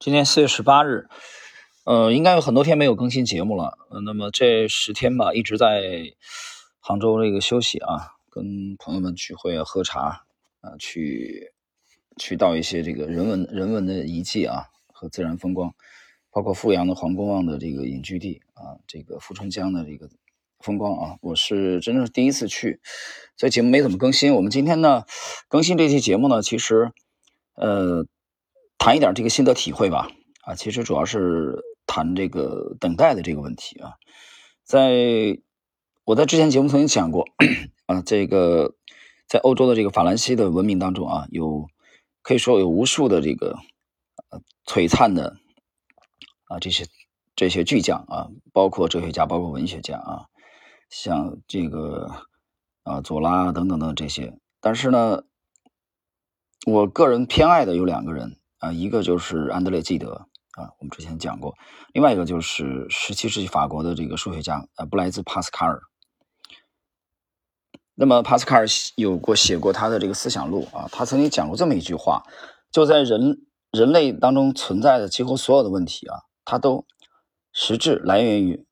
[0.00, 1.08] 今天四月十八日，
[1.82, 3.76] 呃，应该有很多天没有更新节目了。
[3.90, 6.12] 呃，那么这十天吧，一直在
[6.78, 10.24] 杭州这个休息啊，跟朋友们聚会啊，喝茶
[10.60, 11.52] 啊，去
[12.16, 15.74] 去到一些这个人文人文的遗迹啊和自然风光，
[16.30, 20.08] 包括富阳的黄公望的这个隐居地啊，这个富春江的这个
[20.60, 22.80] 风光啊，我是真正是第一次去，
[23.36, 24.32] 所以节目没怎么更新。
[24.32, 25.02] 我们今天呢，
[25.48, 26.92] 更新这期节目呢，其实
[27.56, 28.06] 呃。
[28.78, 30.08] 谈一点这个心得体会吧，
[30.42, 33.94] 啊，其实主要是谈这个等待的这个问题啊，
[34.62, 35.38] 在
[36.04, 37.26] 我在之前节目曾经讲过
[37.86, 38.76] 啊，这个
[39.26, 41.66] 在欧洲的这个法兰西的文明当中啊，有
[42.22, 43.58] 可以说有无数的这个
[44.30, 45.36] 呃璀璨的
[46.44, 46.86] 啊这些
[47.34, 50.26] 这些巨匠啊，包括哲学家，包括文学家啊，
[50.88, 52.10] 像这个
[52.84, 55.24] 啊左拉等等等这些，但是呢，
[56.64, 58.36] 我个人偏爱的有两个人。
[58.58, 61.52] 啊，一个就是安德烈·纪德啊，我们之前讲过；
[61.92, 65.80] 另外一个就是十七世纪法国的这个数学家啊，布莱兹·帕斯卡尔。
[67.94, 68.66] 那么，帕斯卡尔
[68.96, 72.24] 有过写过他的这个思想录啊，他曾经讲过这么一句话：
[72.70, 76.86] 就在人人类当中存在的几乎所有的问题啊，它都
[77.52, 78.64] 实质来源于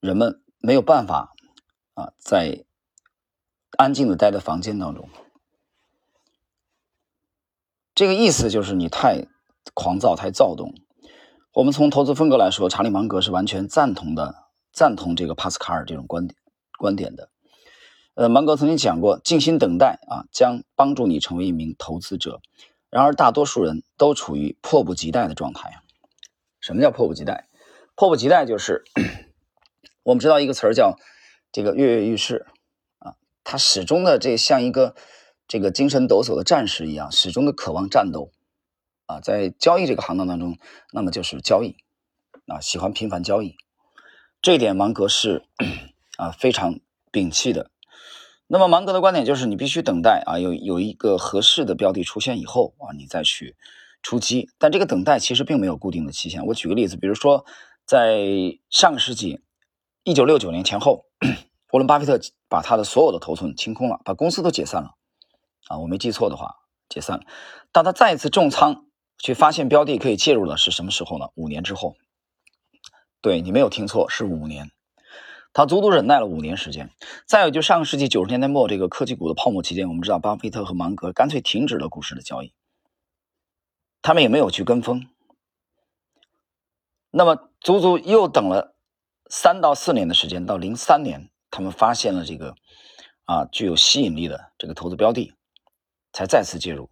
[0.00, 1.32] 人们没有办法
[1.94, 2.64] 啊，在
[3.76, 5.08] 安静的待在房间当中。
[7.94, 9.24] 这个意思就是你太
[9.72, 10.74] 狂躁、太躁动。
[11.52, 14.34] 我们从投资风格来说，查理芒格是完全赞同的，
[14.72, 16.36] 赞同这个帕斯卡尔这种观点
[16.76, 17.30] 观点的。
[18.14, 22.40] 呃，芒格曾经讲过，静心等待啊，将帮助你成为一名投资者。
[22.90, 25.80] 然而，大多数人都处于迫不及待的状态。
[26.60, 27.48] 什么叫迫不及待？
[27.94, 28.82] 迫不及待就是
[30.02, 30.98] 我们知道一个词儿叫
[31.52, 32.46] 这个跃跃欲试
[32.98, 33.14] 啊，
[33.44, 34.96] 他始终的这像一个。
[35.46, 38.32] 这个精神抖擞的战士一样，始终的渴望战斗，
[39.06, 40.58] 啊，在交易这个行当当中，
[40.92, 41.76] 那么就是交易，
[42.46, 43.56] 啊，喜欢频繁交易，
[44.40, 45.44] 这一点芒格是
[46.16, 46.80] 啊非常
[47.12, 47.70] 摒弃的。
[48.46, 53.56] 那么芒格的观点就是，你必须等待啊，有有一个合适的标的出现以后啊，你再去
[54.02, 54.50] 出击。
[54.58, 56.44] 但这个等待其实并没有固定的期限。
[56.46, 57.46] 我举个例子，比如说
[57.86, 59.40] 在上个世纪
[60.04, 61.06] 一九六九年前后，
[61.72, 64.94] 沃伦巴菲特把他的所有的头寸清空了，把公司都解散了。
[65.68, 66.56] 啊，我没记错的话，
[66.88, 67.24] 解散了。
[67.72, 68.86] 当他再次重仓
[69.18, 71.28] 去发现标的可以介入了，是什么时候呢？
[71.34, 71.96] 五年之后。
[73.20, 74.70] 对你没有听错，是五年。
[75.54, 76.90] 他足足忍耐了五年时间。
[77.26, 82.52] 再有，就上个世纪九十年代末这个科技股的泡沫期间，我们知道巴菲特和芒格干脆停止了股市的交易，
[84.02, 85.08] 他们也没有去跟风。
[87.10, 88.74] 那么，足足又等了
[89.30, 92.56] 三到四年的时间，到零三年，他们发现了这个
[93.24, 95.32] 啊具有吸引力的这个投资标的。
[96.14, 96.88] 才再次介入，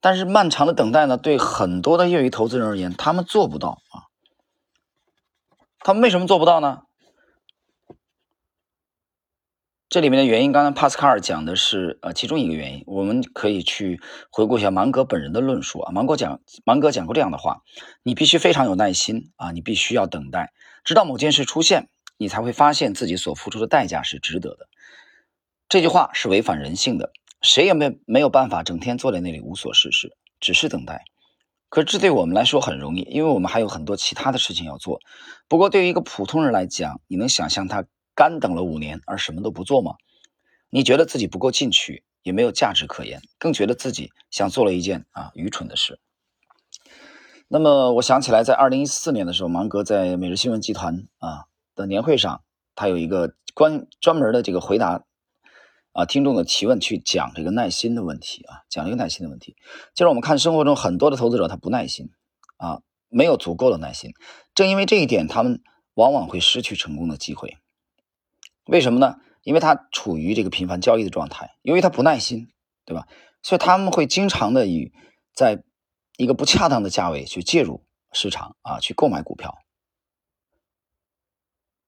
[0.00, 4.08] 但是漫长的等待呢，对很多的业余投资人而言，他们做不到啊。
[5.80, 6.82] 他们为什么做不到呢？
[9.88, 14.00] 这里面的原因，刚才帕斯卡尔讲的是呃其中一个原因，我们可以去
[14.30, 15.92] 回顾一下芒格本人的论述啊。
[15.92, 17.62] 芒格讲，芒格讲过这样的话：
[18.04, 20.52] 你必须非常有耐心啊，你必须要等待，
[20.84, 24.68] 直到某件事出现，你才会发现自己所付出的代价是值得的。
[25.68, 27.12] 这句话是违反人性的。
[27.42, 31.04] 谁也没没有办法整天坐在那里无所事事，只是等待。
[31.68, 35.00] 可这对我们来说很容易，因为我们还有很多其他的事情要做。
[35.48, 39.94] 不过对于一个普通人来讲，你能想象他干等了五年而什么都不做吗？
[40.70, 45.98] 你觉得自己不够进取，也没有价值可言，更觉得自己像做了一件啊愚蠢的事。
[47.48, 52.42] 那么我想起来，在二零一四年的时候，芒格在每日新闻集团啊的年会上，
[52.74, 55.04] 他有一个关专门的这个回答。
[55.92, 59.56] 啊，听众的提问去讲这个耐心的问题啊，讲这个耐心的问题。
[59.94, 62.10] 就是我们看生活中很多的投资者，他不耐心
[62.56, 64.12] 啊，没有足够的耐心。
[64.54, 65.62] 正因为这一点，他们
[65.94, 67.58] 往往会失去成功的机会。
[68.64, 69.16] 为什么呢？
[69.42, 72.48] 因为他处于这个频繁交易的状态，由于他不耐心，
[72.84, 73.08] 对吧？
[73.42, 74.92] 所以他们会经常的以
[75.34, 75.64] 在
[76.16, 79.58] 一个不恰当的价位去介入市场啊，去购买股票。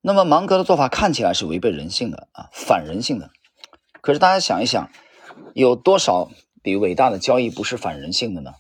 [0.00, 3.30] 那么芒格的做法看起来是违背人性的啊，反人性的。
[4.04, 4.90] 可是大家想一想，
[5.54, 6.30] 有多少
[6.62, 8.52] 比伟大的交易不是反人性的呢？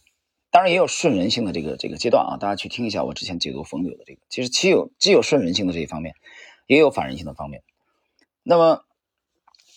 [0.50, 2.38] 当然也有顺人性的这个这个阶段啊！
[2.38, 6.14] 大家去听一下我之前解读冯柳的这个，其实既有既有顺人性的这一方面，
[6.66, 7.62] 也有反人性的方面。
[8.42, 8.86] 那么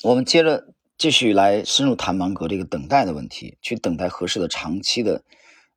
[0.04, 5.22] 我们接着继续来深入谈芒格这个等待的问题，去等待合适的长期的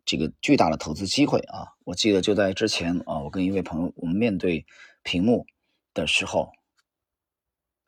[0.05, 1.75] 这个巨大的投资机会啊！
[1.83, 4.65] 我记得就在之前啊，我跟一位朋友我们面对
[5.03, 5.47] 屏幕
[5.93, 6.53] 的时候。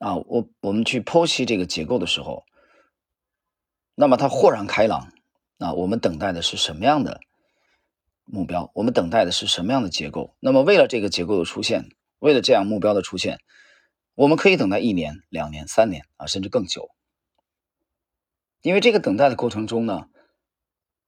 [0.02, 2.44] 啊，我我们去剖析这个结构的时候，
[3.94, 5.12] 那么它豁然开朗。
[5.58, 7.20] 啊，我们等待的是什么样的
[8.24, 10.34] 目标，我们等待的是什么样的结构？
[10.40, 11.88] 那么为了这个结构的出现，
[12.18, 13.38] 为了这样目标的出现，
[14.16, 16.90] 我们可以等待一年、两年、三年啊，甚至更久。
[18.60, 20.08] 因为这个等待的过程中呢，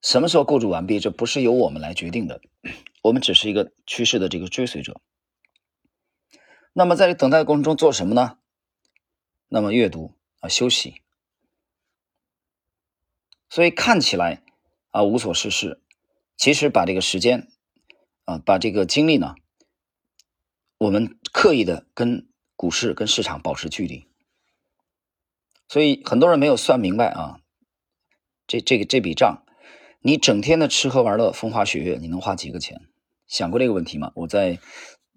[0.01, 2.41] 什么时候构筑完毕，这不是由我们来决定的，
[3.03, 5.01] 我们只是一个趋势的这个追随者。
[6.73, 8.39] 那么在等待的过程中做什么呢？
[9.49, 11.03] 那么阅读啊，休息。
[13.49, 14.43] 所以看起来
[14.91, 15.81] 啊无所事事，
[16.37, 17.49] 其实把这个时间
[18.25, 19.35] 啊，把这个精力呢，
[20.79, 24.09] 我们刻意的跟股市、跟市场保持距离。
[25.69, 27.41] 所以很多人没有算明白啊。
[28.47, 29.45] 这这个这笔账，
[30.01, 32.89] 你整天的吃喝玩乐、风花雪月，你能花几个钱？
[33.27, 34.13] 想过这个问题吗？
[34.17, 34.59] 我在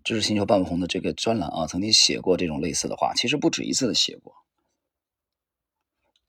[0.07, 4.33] 知识星球半不红的这个专栏啊，曾经写过这种类似的话，其实不止一次的写过。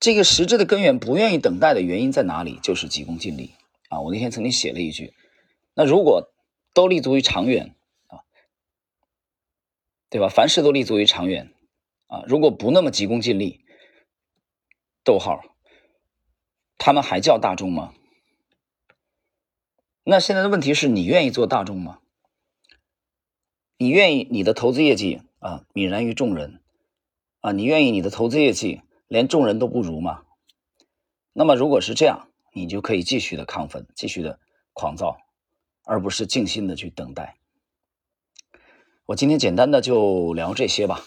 [0.00, 2.58] 这个实质的根源，不愿意等待的原因在哪里？
[2.60, 3.54] 就是急功近利
[3.88, 4.00] 啊！
[4.00, 5.14] 我那天曾经写了一句：
[5.74, 6.28] 那如果
[6.74, 7.76] 都立足于长远
[8.08, 8.26] 啊，
[10.10, 10.28] 对吧？
[10.28, 11.54] 凡事都立足于长远
[12.08, 13.64] 啊，如果不那么急功近利，
[15.04, 15.40] 逗号。
[16.78, 17.94] 他们还叫大众吗？
[20.02, 22.00] 那现在的问题是你愿意做大众吗？
[23.80, 26.60] 你愿意你的投资业绩啊泯然于众人
[27.40, 27.52] 啊？
[27.52, 30.24] 你愿意你的投资业绩连众人都不如吗？
[31.32, 34.40] 那么如果是这样，你就可以继续的亢奋，继续的
[34.72, 35.16] 狂躁，
[35.84, 37.36] 而不是静心的去等待。
[39.06, 41.04] 我今天简单的就聊这些吧。